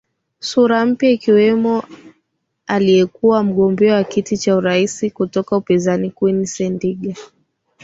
Sura 0.39 0.85
mpya 0.85 1.09
akiwemo 1.09 1.83
aliyekuwa 2.67 3.43
mgombea 3.43 3.95
wa 3.95 4.03
kiti 4.03 4.37
cha 4.37 4.55
urais 4.55 5.13
kutoka 5.13 5.57
upinzani 5.57 6.11
Queen 6.11 6.45
Sendiga 6.45 7.15